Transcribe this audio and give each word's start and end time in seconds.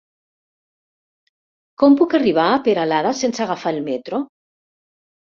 Com 1.83 1.97
puc 1.99 2.15
arribar 2.19 2.45
a 2.53 2.55
Peralada 2.67 3.11
sense 3.19 3.43
agafar 3.45 3.75
el 3.75 3.83
metro? 3.91 4.23